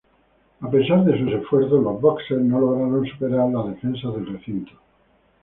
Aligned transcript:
A 0.61 0.67
pesar 0.71 1.05
de 1.05 1.15
sus 1.19 1.31
esfuerzos, 1.31 1.83
los 1.83 2.01
bóxers 2.01 2.41
no 2.41 2.59
lograron 2.59 3.05
superar 3.05 3.47
las 3.51 3.67
defensas 3.67 4.11
del 4.15 4.33
recinto. 4.33 4.71